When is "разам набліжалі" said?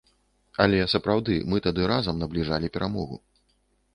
1.93-2.67